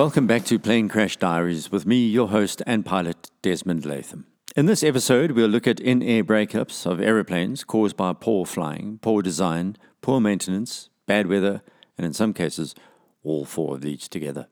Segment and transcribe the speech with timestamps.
[0.00, 4.24] Welcome back to Plane Crash Diaries with me, your host and pilot, Desmond Latham.
[4.56, 8.98] In this episode, we'll look at in air breakups of aeroplanes caused by poor flying,
[9.02, 11.60] poor design, poor maintenance, bad weather,
[11.98, 12.74] and in some cases,
[13.22, 14.48] all four of these together.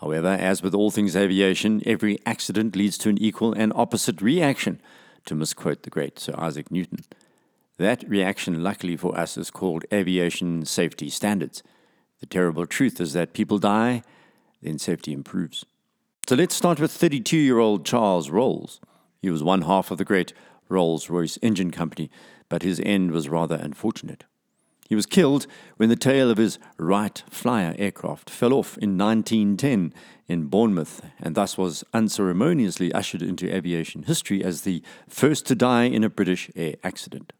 [0.00, 4.80] However, as with all things aviation, every accident leads to an equal and opposite reaction,
[5.26, 7.00] to misquote the great Sir Isaac Newton.
[7.76, 11.62] That reaction, luckily for us, is called aviation safety standards.
[12.20, 14.02] The terrible truth is that people die,
[14.62, 15.64] then safety improves.
[16.28, 18.80] So let's start with 32 year old Charles Rolls.
[19.22, 20.32] He was one half of the great
[20.68, 22.10] Rolls Royce engine company,
[22.48, 24.24] but his end was rather unfortunate.
[24.88, 29.92] He was killed when the tail of his Wright Flyer aircraft fell off in 1910
[30.28, 35.84] in Bournemouth and thus was unceremoniously ushered into aviation history as the first to die
[35.84, 37.32] in a British air accident.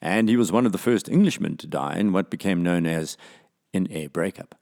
[0.00, 3.16] And he was one of the first Englishmen to die in what became known as
[3.72, 4.54] an air breakup.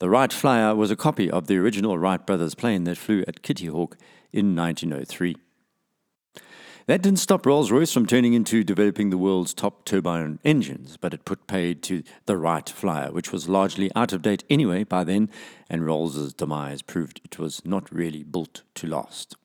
[0.00, 3.42] The Wright Flyer was a copy of the original Wright brothers plane that flew at
[3.42, 3.96] Kitty Hawk
[4.32, 5.34] in 1903.
[6.86, 11.12] That didn't stop Rolls Royce from turning into developing the world's top turbine engines, but
[11.12, 15.02] it put paid to the Wright Flyer, which was largely out of date anyway by
[15.02, 15.28] then,
[15.68, 19.36] and Rolls's demise proved it was not really built to last.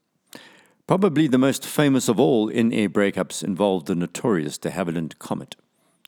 [0.85, 5.55] Probably the most famous of all in air breakups involved the notorious de Havilland Comet.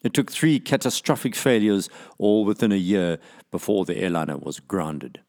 [0.05, 1.89] It took three catastrophic failures,
[2.19, 3.17] all within a year,
[3.49, 5.21] before the airliner was grounded.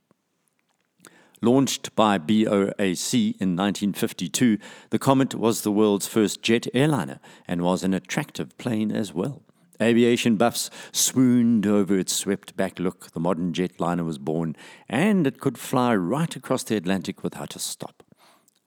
[1.40, 4.58] Launched by BOAC in 1952,
[4.90, 9.42] the Comet was the world's first jet airliner and was an attractive plane as well.
[9.80, 13.12] Aviation buffs swooned over its swept back look.
[13.12, 14.56] The modern jetliner was born,
[14.90, 18.02] and it could fly right across the Atlantic without a stop.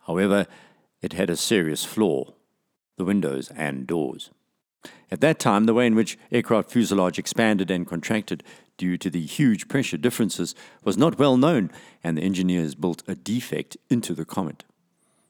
[0.08, 0.48] However,
[1.04, 2.34] it had a serious flaw
[2.98, 4.32] the windows and doors.
[5.12, 8.44] At that time, the way in which aircraft fuselage expanded and contracted
[8.78, 11.72] due to the huge pressure differences was not well known,
[12.04, 14.64] and the engineers built a defect into the Comet.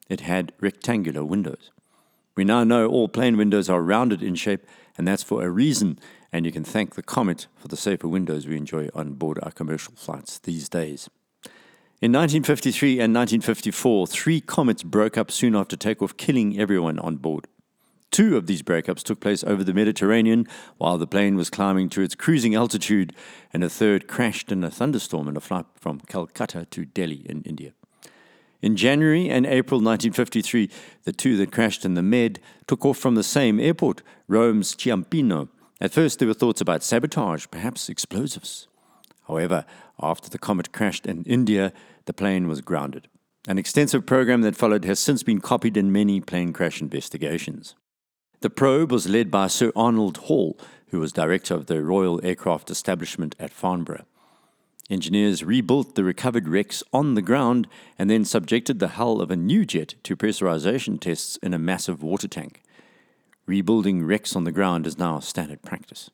[0.10, 1.72] It had rectangular windows.
[2.36, 4.66] We now know all plane windows are rounded in shape,
[4.98, 6.00] and that's for a reason,
[6.32, 9.52] and you can thank the Comet for the safer windows we enjoy on board our
[9.52, 11.10] commercial flights these days.
[12.02, 17.48] In 1953 and 1954, three comets broke up soon after takeoff, killing everyone on board.
[18.12, 20.48] Two of these breakups took place over the Mediterranean
[20.78, 23.14] while the plane was climbing to its cruising altitude,
[23.54, 27.44] and a third crashed in a thunderstorm in a flight from Calcutta to Delhi in
[27.44, 27.74] India.
[28.62, 30.70] In January and April 1953,
[31.04, 35.48] the two that crashed in the Med took off from the same airport, Rome's Ciampino.
[35.80, 38.68] At first, there were thoughts about sabotage, perhaps explosives.
[39.28, 39.66] However,
[40.02, 41.72] after the comet crashed in India,
[42.06, 43.08] the plane was grounded.
[43.48, 47.76] An extensive program that followed has since been copied in many plane crash investigations.
[48.42, 50.58] The probe was led by Sir Arnold Hall,
[50.92, 54.06] who was director of the Royal Aircraft Establishment at Farnborough.
[54.90, 57.68] Engineers rebuilt the recovered wrecks on the ground
[57.98, 62.02] and then subjected the hull of a new jet to pressurization tests in a massive
[62.02, 62.64] water tank.
[63.46, 66.10] Rebuilding wrecks on the ground is now standard practice.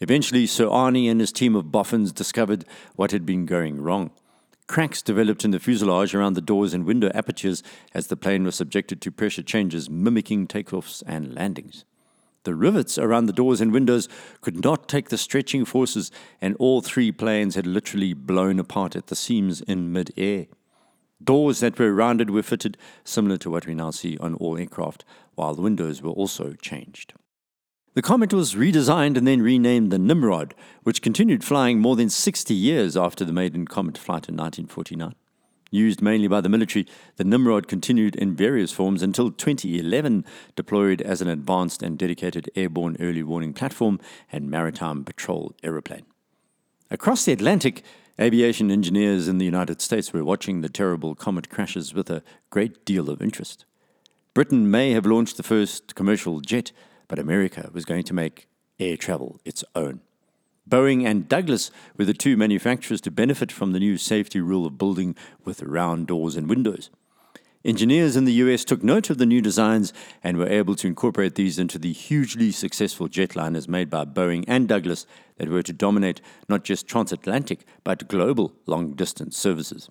[0.00, 2.64] Eventually, Sir Arnie and his team of boffins discovered
[2.94, 4.12] what had been going wrong.
[4.68, 7.62] Cracks developed in the fuselage around the doors and window apertures
[7.94, 11.86] as the plane was subjected to pressure changes mimicking takeoffs and landings.
[12.44, 14.10] The rivets around the doors and windows
[14.42, 19.06] could not take the stretching forces, and all three planes had literally blown apart at
[19.06, 20.46] the seams in mid air.
[21.24, 25.04] Doors that were rounded were fitted, similar to what we now see on all aircraft,
[25.34, 27.14] while the windows were also changed.
[27.94, 32.54] The Comet was redesigned and then renamed the Nimrod, which continued flying more than 60
[32.54, 35.14] years after the maiden Comet flight in 1949.
[35.70, 40.24] Used mainly by the military, the Nimrod continued in various forms until 2011,
[40.56, 44.00] deployed as an advanced and dedicated airborne early warning platform
[44.32, 46.06] and maritime patrol aeroplane.
[46.90, 47.82] Across the Atlantic,
[48.18, 52.84] aviation engineers in the United States were watching the terrible comet crashes with a great
[52.84, 53.66] deal of interest.
[54.32, 56.72] Britain may have launched the first commercial jet,
[57.08, 60.00] but America was going to make air travel its own.
[60.68, 64.78] Boeing and Douglas were the two manufacturers to benefit from the new safety rule of
[64.78, 66.90] building with round doors and windows.
[67.64, 71.34] Engineers in the US took note of the new designs and were able to incorporate
[71.34, 75.06] these into the hugely successful jetliners made by Boeing and Douglas
[75.38, 79.90] that were to dominate not just transatlantic but global long distance services.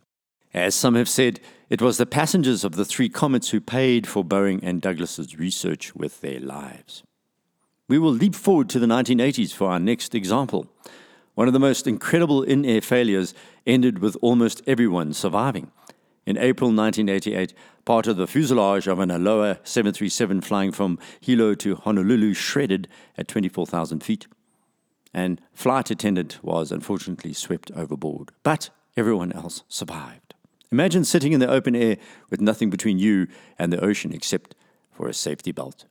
[0.54, 1.40] As some have said,
[1.70, 5.94] it was the passengers of the three comets who paid for Boeing and Douglas's research
[5.94, 7.04] with their lives.
[7.90, 10.68] We will leap forward to the 1980s for our next example.
[11.36, 13.34] One of the most incredible in air failures
[13.66, 15.72] ended with almost everyone surviving.
[16.26, 17.54] In April 1988,
[17.86, 23.30] part of the fuselage of an Aloha 737 flying from Hilo to Honolulu shredded at
[23.30, 24.28] 24,000 feet.
[25.14, 28.32] And flight attendant was unfortunately swept overboard.
[28.44, 30.34] But everyone else survived.
[30.74, 31.96] Imagine sitting in the open air
[32.30, 34.56] with nothing between you and the ocean except
[34.92, 35.86] for a safety belt.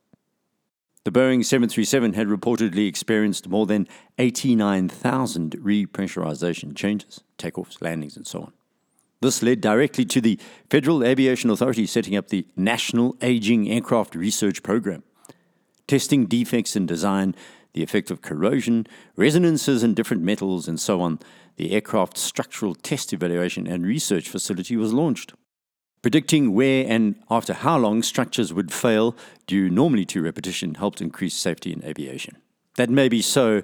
[1.06, 3.86] The Boeing 737 had reportedly experienced more than
[4.18, 8.52] 89,000 repressurization changes, takeoffs, landings, and so on.
[9.20, 10.36] This led directly to the
[10.68, 15.04] Federal Aviation Authority setting up the National Aging Aircraft Research Program,
[15.86, 17.36] testing defects in design,
[17.72, 21.20] the effect of corrosion, resonances in different metals, and so on.
[21.54, 25.34] The aircraft structural test evaluation and research facility was launched.
[26.06, 29.16] Predicting where and after how long structures would fail
[29.48, 32.36] due normally to repetition helped increase safety in aviation.
[32.76, 33.62] That may be so,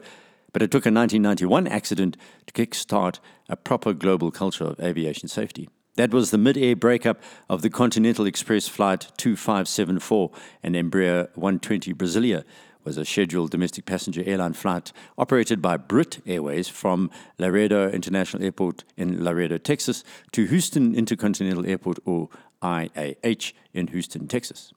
[0.53, 2.17] but it took a 1991 accident
[2.49, 5.69] to kickstart a proper global culture of aviation safety.
[5.95, 10.33] That was the mid-air breakup of the Continental Express Flight 2574
[10.65, 12.43] and Embraer 120 Brasilia,
[12.85, 18.85] was a scheduled domestic passenger airline flight operated by Britt Airways from Laredo International Airport
[18.97, 22.29] in Laredo, Texas, to Houston Intercontinental Airport, or
[22.63, 24.73] IAH, in Houston, Texas.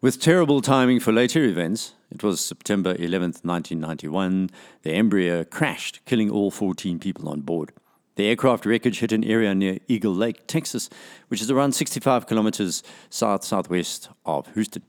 [0.00, 4.50] With terrible timing for later events, it was September 11, 1991,
[4.82, 7.72] the Embraer crashed, killing all 14 people on board.
[8.16, 10.90] The aircraft wreckage hit an area near Eagle Lake, Texas,
[11.28, 14.82] which is around 65 kilometers south southwest of Houston.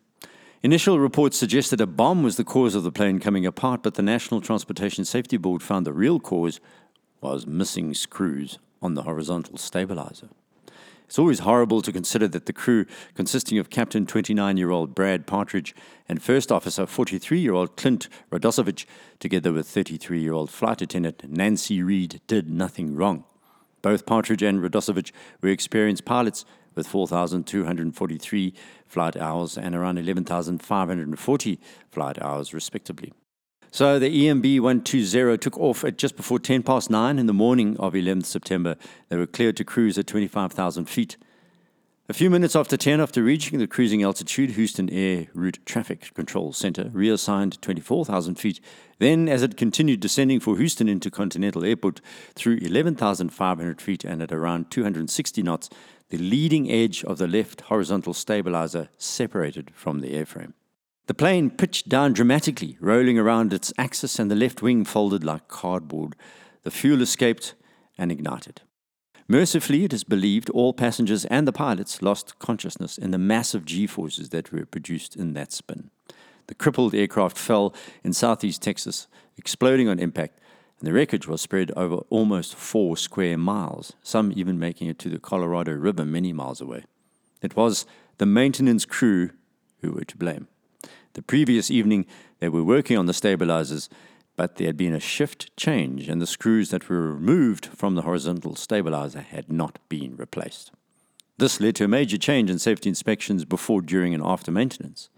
[0.64, 4.04] Initial reports suggested a bomb was the cause of the plane coming apart, but the
[4.04, 6.60] National Transportation Safety Board found the real cause
[7.20, 10.30] was missing screws on the horizontal stabilizer.
[11.08, 12.86] It's always horrible to consider that the crew,
[13.16, 15.74] consisting of Captain 29 year old Brad Partridge
[16.08, 18.86] and First Officer 43 year old Clint Radosovich,
[19.20, 23.24] together with 33 year old Flight Attendant Nancy Reed, did nothing wrong.
[23.82, 25.12] Both Partridge and Radosovich
[25.42, 28.54] were experienced pilots with 4,243
[28.86, 31.60] flight hours and around 11,540
[31.90, 33.14] flight hours, respectively.
[33.74, 37.78] So the EMB 120 took off at just before 10 past 9 in the morning
[37.78, 38.76] of 11th September.
[39.08, 41.16] They were cleared to cruise at 25,000 feet.
[42.12, 46.52] A few minutes after 10, after reaching the cruising altitude, Houston Air Route Traffic Control
[46.52, 48.60] Center reassigned 24,000 feet.
[49.00, 52.02] Then, as it continued descending for Houston Intercontinental Airport
[52.36, 55.70] through 11,500 feet and at around 260 knots,
[56.10, 60.52] the leading edge of the left horizontal stabilizer separated from the airframe.
[61.08, 65.48] The plane pitched down dramatically, rolling around its axis, and the left wing folded like
[65.48, 66.18] cardboard.
[66.64, 67.54] The fuel escaped
[67.98, 68.64] and ignited.
[69.28, 73.88] Mercifully, it is believed all passengers and the pilots lost consciousness in the massive g
[73.88, 75.90] forces that were produced in that spin.
[76.48, 77.74] The crippled aircraft fell
[78.04, 79.08] in southeast Texas,
[79.38, 80.40] exploding on impact,
[80.80, 85.10] and the wreckage was spread over almost four square miles, some even making it to
[85.10, 86.84] the Colorado River many miles away.
[87.42, 87.86] It was
[88.18, 89.30] the maintenance crew
[89.82, 90.48] who were to blame.
[91.14, 92.06] The previous evening,
[92.40, 93.90] they were working on the stabilizers,
[94.36, 98.04] but there had been a shift change, and the screws that were removed from the
[98.04, 100.72] horizontal stabilizer had not been replaced.
[101.38, 105.10] This led to a major change in safety inspections before, during, and after maintenance.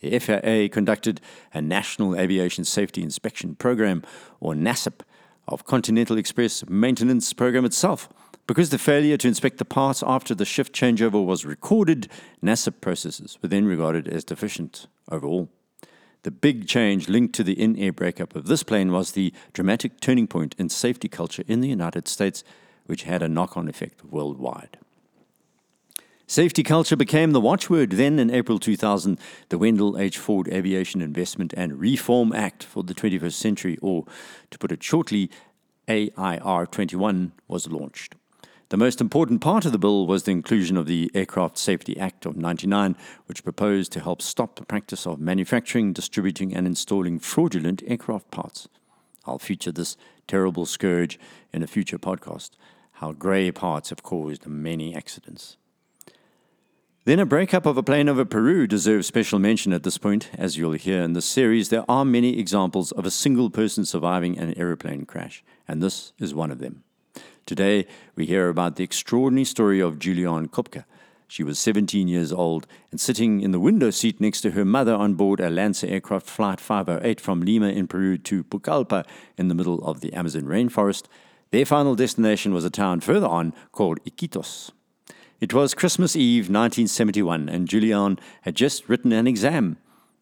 [0.00, 1.20] The FAA conducted
[1.54, 4.02] a National Aviation Safety Inspection Program,
[4.40, 5.00] or NASIP,
[5.48, 8.08] of Continental Express maintenance program itself.
[8.46, 12.08] Because the failure to inspect the parts after the shift changeover was recorded,
[12.42, 15.48] NASIP processes were then regarded as deficient overall.
[16.22, 20.00] The big change linked to the in air breakup of this plane was the dramatic
[20.00, 22.44] turning point in safety culture in the United States,
[22.86, 24.78] which had a knock on effect worldwide.
[26.28, 29.18] Safety culture became the watchword then in April 2000.
[29.48, 30.16] The Wendell H.
[30.16, 34.06] Ford Aviation Investment and Reform Act for the 21st Century, or
[34.50, 35.28] to put it shortly,
[35.88, 38.14] AIR 21, was launched.
[38.72, 42.24] The most important part of the bill was the inclusion of the Aircraft Safety Act
[42.24, 47.82] of 99, which proposed to help stop the practice of manufacturing, distributing, and installing fraudulent
[47.86, 48.70] aircraft parts.
[49.26, 51.20] I'll feature this terrible scourge
[51.52, 52.52] in a future podcast
[52.92, 55.58] how grey parts have caused many accidents.
[57.04, 60.30] Then a breakup of a plane over Peru deserves special mention at this point.
[60.38, 64.38] As you'll hear in this series, there are many examples of a single person surviving
[64.38, 66.84] an aeroplane crash, and this is one of them.
[67.44, 70.84] Today, we hear about the extraordinary story of Juliane Koepcke.
[71.26, 74.94] She was 17 years old and sitting in the window seat next to her mother
[74.94, 79.04] on board a LANSA aircraft Flight 508 from Lima in Peru to Pucallpa
[79.36, 81.06] in the middle of the Amazon rainforest.
[81.50, 84.70] Their final destination was a town further on called Iquitos.
[85.40, 89.78] It was Christmas Eve 1971, and Juliane had just written an exam.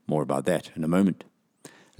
[0.06, 1.24] More about that in a moment.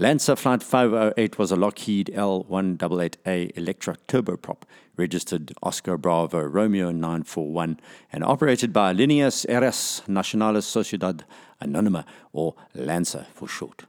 [0.01, 4.63] LANSA Flight 508 was a Lockheed L188A Electra turboprop,
[4.97, 7.79] registered Oscar Bravo Romeo 941,
[8.11, 11.25] and operated by Líneas Aéreas Nacionales Sociedad
[11.63, 13.85] Anónima, or LANSA for short.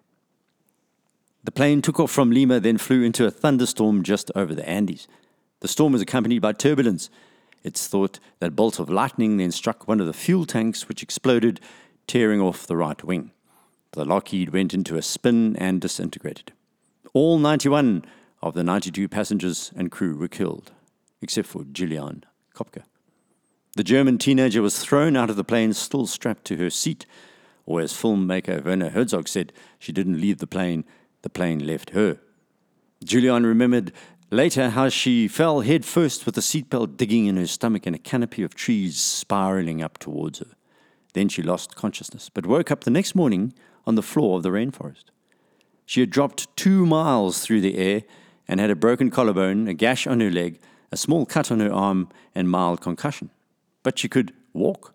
[1.46, 5.08] The plane took off from Lima, then flew into a thunderstorm just over the Andes.
[5.62, 7.10] The storm was accompanied by turbulence.
[7.64, 11.04] It's thought that a bolt of lightning then struck one of the fuel tanks, which
[11.04, 11.62] exploded,
[12.06, 13.32] tearing off the right wing.
[13.94, 16.54] The Lockheed went into a spin and disintegrated.
[17.14, 18.06] All 91
[18.42, 20.72] of the 92 passengers and crew were killed,
[21.22, 22.24] except for Julian
[22.56, 22.84] Koepcke.
[23.76, 27.06] The German teenager was thrown out of the plane, still strapped to her seat,
[27.66, 30.86] or as filmmaker Werner Herzog said, she didn't leave the plane,
[31.22, 32.20] the plane left her.
[33.04, 33.92] Julian remembered
[34.30, 38.44] later how she fell headfirst with the seatbelt digging in her stomach and a canopy
[38.44, 40.56] of trees spiraling up towards her.
[41.14, 43.54] Then she lost consciousness, but woke up the next morning
[43.86, 45.06] on the floor of the rainforest.
[45.86, 48.04] She had dropped two miles through the air
[48.48, 50.60] and had a broken collarbone, a gash on her leg,
[50.92, 53.30] a small cut on her arm, and mild concussion.
[53.84, 54.94] But she could walk.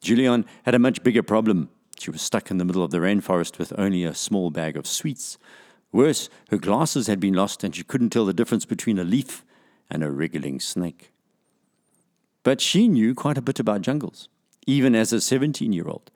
[0.00, 1.70] Julian had a much bigger problem.
[1.98, 4.86] She was stuck in the middle of the rainforest with only a small bag of
[4.86, 5.38] sweets.
[5.92, 9.44] Worse, her glasses had been lost and she couldn't tell the difference between a leaf
[9.90, 11.10] and a wriggling snake.
[12.42, 14.28] But she knew quite a bit about jungles,
[14.66, 16.10] even as a 17 year old.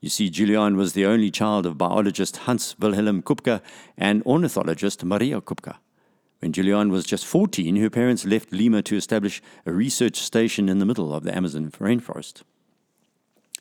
[0.00, 3.60] You see, Julian was the only child of biologist Hans Wilhelm Koepcke
[3.96, 5.76] and ornithologist Maria Koepcke.
[6.40, 10.78] When Julian was just 14, her parents left Lima to establish a research station in
[10.78, 12.42] the middle of the Amazon rainforest.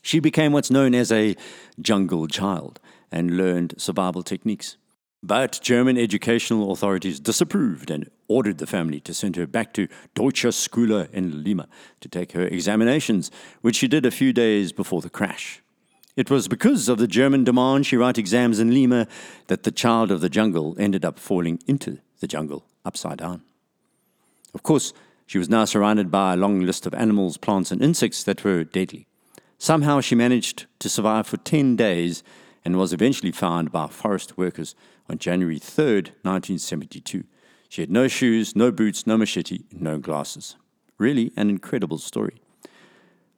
[0.01, 1.35] She became what's known as a
[1.79, 2.79] jungle child
[3.11, 4.77] and learned survival techniques.
[5.23, 10.53] But German educational authorities disapproved and ordered the family to send her back to Deutsche
[10.53, 11.67] Schule in Lima
[12.01, 15.63] to take her examinations, which she did a few days before the crash.
[16.15, 19.05] It was because of the German demand she write exams in Lima
[19.47, 23.41] that the child of the jungle ended up falling into the jungle upside down.
[24.53, 24.93] Of course,
[25.25, 28.63] she was now surrounded by a long list of animals, plants, and insects that were
[28.63, 29.07] deadly.
[29.57, 32.23] Somehow she managed to survive for 10 days
[32.63, 34.73] and was eventually found by forest workers
[35.09, 37.25] on January 3rd, 1972.
[37.67, 40.55] She had no shoes, no boots, no machete, no glasses.
[40.97, 42.41] Really an incredible story.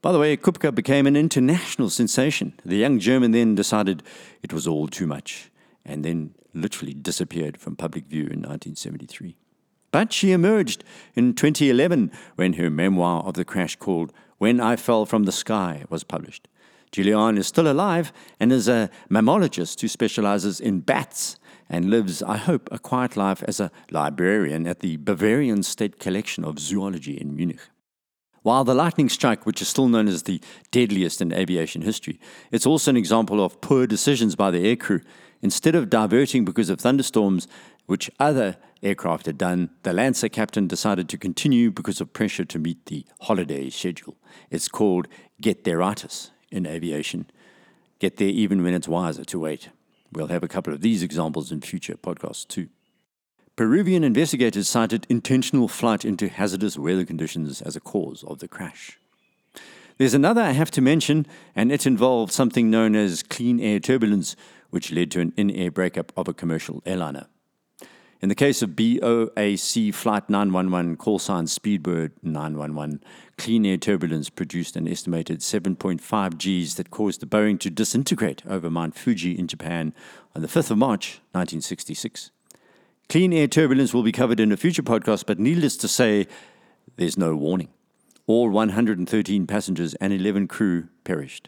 [0.08, 2.54] By the way, Koepcke became an international sensation.
[2.64, 4.04] The young German then decided
[4.42, 5.52] it was all too much
[5.84, 9.36] and then literally disappeared from public view in 1973.
[9.92, 15.06] But she emerged in 2011 when her memoir of the crash called When I Fell
[15.06, 16.48] from the Sky was published.
[16.94, 21.36] Julian is still alive and is a mammologist who specializes in bats
[21.70, 26.46] and lives, I hope, a quiet life as a librarian at the Bavarian State Collection
[26.46, 27.60] of Zoology in Munich.
[28.48, 30.40] While the lightning strike, which is still known as the
[30.72, 32.18] deadliest in aviation history,
[32.50, 35.04] it's also an example of poor decisions by the aircrew.
[35.42, 37.50] Instead of diverting because of thunderstorms,
[37.88, 42.58] which other aircraft had done, the LANSA captain decided to continue because of pressure to
[42.58, 44.16] meet the holiday schedule.
[44.50, 45.10] It's called
[45.42, 47.30] get theritis in aviation.
[48.00, 49.68] Get there even when it's wiser to wait.
[50.14, 52.70] We'll have a couple of these examples in future podcasts too.
[53.58, 59.00] Peruvian investigators cited intentional flight into hazardous weather conditions as a cause of the crash.
[59.98, 64.36] There's another I have to mention, and it involved something known as clean air turbulence,
[64.70, 67.26] which led to an in air breakup of a commercial airliner.
[68.22, 73.02] In the case of BOAC Flight 911 call sign Speedbird 911,
[73.40, 78.70] clean air turbulence produced an estimated 7.5 Gs that caused the Boeing to disintegrate over
[78.70, 79.96] Mount Fuji in Japan
[80.36, 82.30] on the 5th of March 1966.
[83.10, 86.28] Clean air turbulence will be covered in a future podcast, but needless to say,
[86.98, 87.70] there's no warning.
[88.26, 91.48] All 113 passengers and 11 crew perished.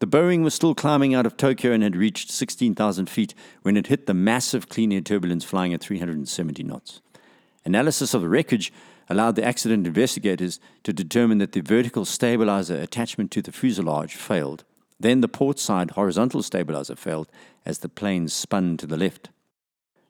[0.00, 3.86] The Boeing was still climbing out of Tokyo and had reached 16,000 feet when it
[3.86, 7.00] hit the massive clean air turbulence flying at 370 knots.
[7.64, 8.70] Analysis of the wreckage
[9.08, 14.64] allowed the accident investigators to determine that the vertical stabilizer attachment to the fuselage failed.
[15.00, 17.28] Then the port side horizontal stabilizer failed
[17.64, 19.30] as the plane spun to the left.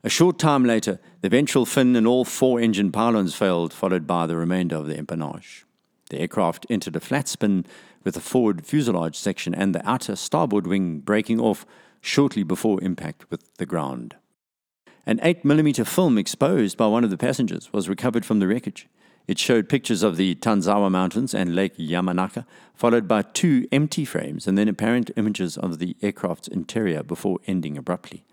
[0.05, 4.27] A short time later, the ventral fin and all four engine pylons failed, followed by
[4.27, 5.65] the remainder of the empennage.
[6.11, 7.67] The aircraft entered a flat spin
[8.05, 11.67] with the forward fuselage section and the outer starboard wing breaking off
[12.01, 14.15] shortly before impact with the ground.
[15.05, 18.89] An 8mm film exposed by one of the passengers was recovered from the wreckage.
[19.27, 24.47] It showed pictures of the Tanzawa Mountains and Lake Yamanaka, followed by two empty frames
[24.47, 28.25] and then apparent images of the aircraft's interior before ending abruptly.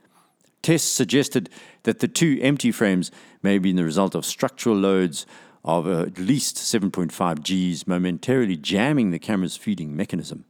[0.65, 1.51] Tests suggested
[1.83, 3.11] that the two empty frames
[3.43, 5.27] may been the result of structural loads
[5.63, 7.11] of at least 7.5
[7.43, 10.43] Gs momentarily jamming the camera's feeding mechanism.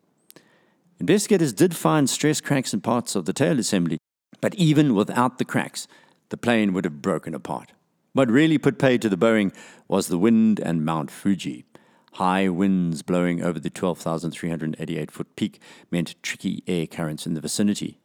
[1.01, 3.98] Investigators did find stress cracks in parts of the tail assembly,
[4.39, 5.86] but even without the cracks,
[6.29, 7.74] the plane would have broken apart.
[8.13, 9.53] What really put pay to the Boeing
[9.89, 11.65] was the wind and Mount Fuji.
[12.13, 15.60] High winds blowing over the 12,388 foot peak
[15.91, 18.00] meant tricky air currents in the vicinity.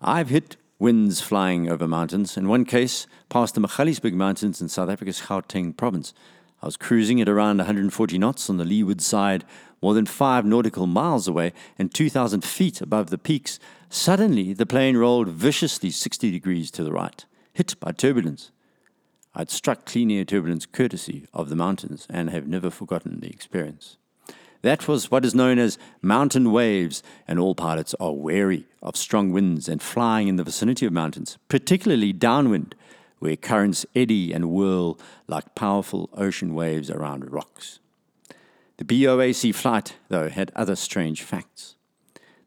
[0.00, 2.36] I've hit winds flying over mountains.
[2.36, 6.12] In one case, past the Magaliesberg Mountains in South Africa's Gauteng province.
[6.60, 9.44] I was cruising at around 140 knots on the leeward side,
[9.80, 13.60] more than five nautical miles away and 2,000 feet above the peaks.
[13.90, 18.50] Suddenly, the plane rolled viciously 60 degrees to the right, hit by turbulence.
[19.36, 23.98] I'd struck clean air turbulence courtesy of the mountains and have never forgotten the experience.
[24.62, 29.32] That was what is known as mountain waves, and all pilots are wary of strong
[29.32, 32.76] winds and flying in the vicinity of mountains, particularly downwind,
[33.18, 37.80] where currents eddy and whirl like powerful ocean waves around rocks.
[38.78, 41.76] The BOAC flight, though, had other strange facts.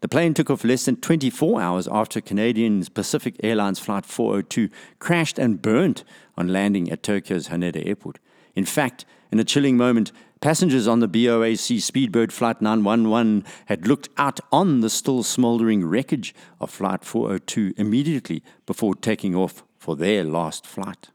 [0.01, 4.69] The plane took off less than 24 hours after Canadian Pacific Airlines Flight 402
[4.99, 6.03] crashed and burnt
[6.37, 8.19] on landing at Tokyo's Haneda Airport.
[8.53, 14.07] In fact, in a chilling moment, passengers on the BOAC Speedbird Flight 911 had looked
[14.15, 20.23] out on the still smouldering wreckage of Flight 402 immediately before taking off for their
[20.23, 21.09] last flight.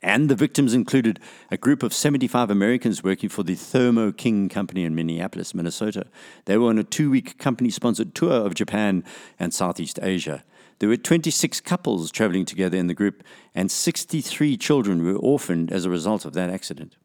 [0.00, 1.18] And the victims included
[1.50, 6.06] a group of 75 Americans working for the Thermo King Company in Minneapolis, Minnesota.
[6.44, 9.02] They were on a two week company sponsored tour of Japan
[9.40, 10.44] and Southeast Asia.
[10.78, 13.22] There were 26 couples traveling together in the group,
[13.54, 16.96] and 63 children were orphaned as a result of that accident.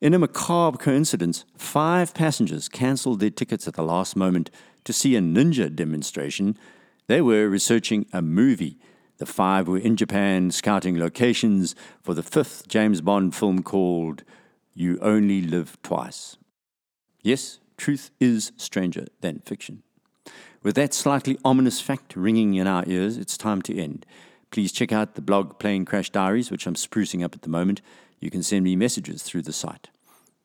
[0.00, 4.50] In a macabre coincidence, five passengers cancelled their tickets at the last moment
[4.84, 6.58] to see a ninja demonstration.
[7.06, 8.78] They were researching a movie.
[9.18, 14.24] The five were in Japan scouting locations for the fifth James Bond film called
[14.74, 16.36] You Only Live Twice.
[17.22, 19.84] Yes, truth is stranger than fiction.
[20.62, 24.06] With that slightly ominous fact ringing in our ears, it's time to end.
[24.52, 27.82] Please check out the blog Plane Crash Diaries, which I'm sprucing up at the moment.
[28.20, 29.88] You can send me messages through the site.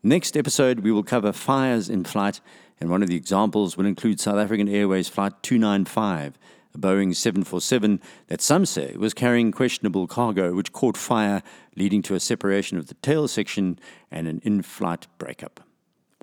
[0.01, 2.41] Next episode, we will cover fires in flight,
[2.79, 6.39] and one of the examples will include South African Airways Flight 295,
[6.73, 11.43] a Boeing 747 that some say was carrying questionable cargo which caught fire,
[11.75, 13.77] leading to a separation of the tail section
[14.09, 15.59] and an in flight breakup.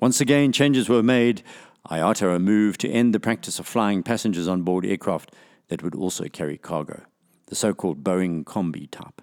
[0.01, 1.41] Once again, changes were made.
[1.89, 5.31] IATA moved to end the practice of flying passengers on board aircraft
[5.67, 7.03] that would also carry cargo,
[7.47, 9.21] the so called Boeing Combi type.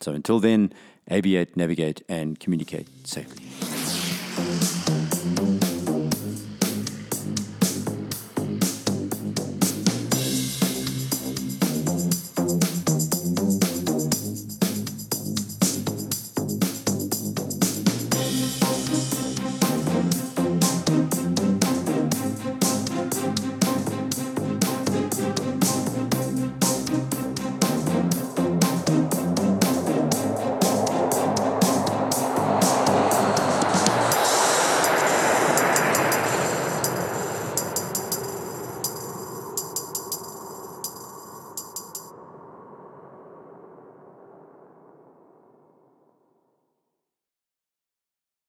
[0.00, 0.72] So until then,
[1.10, 3.81] aviate, navigate, and communicate safely.